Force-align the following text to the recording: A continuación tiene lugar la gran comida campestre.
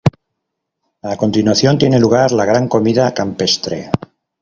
A 1.03 1.15
continuación 1.15 1.77
tiene 1.77 1.99
lugar 1.99 2.31
la 2.31 2.45
gran 2.45 2.67
comida 2.67 3.13
campestre. 3.13 3.91